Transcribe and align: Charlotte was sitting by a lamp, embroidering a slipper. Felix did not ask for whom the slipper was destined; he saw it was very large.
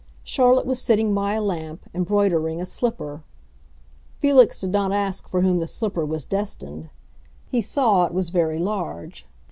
Charlotte 0.23 0.65
was 0.65 0.81
sitting 0.81 1.13
by 1.13 1.35
a 1.35 1.41
lamp, 1.43 1.83
embroidering 1.93 2.59
a 2.59 2.65
slipper. 2.65 3.21
Felix 4.17 4.59
did 4.59 4.71
not 4.71 4.91
ask 4.91 5.27
for 5.27 5.41
whom 5.41 5.59
the 5.59 5.67
slipper 5.67 6.03
was 6.03 6.25
destined; 6.25 6.89
he 7.51 7.61
saw 7.61 8.03
it 8.05 8.11
was 8.11 8.29
very 8.29 8.57
large. 8.57 9.27